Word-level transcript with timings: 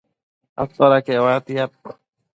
atoda 0.63 0.97
queuatiad? 1.05 1.71